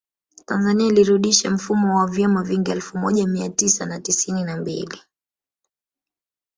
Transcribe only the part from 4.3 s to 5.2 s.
na mbili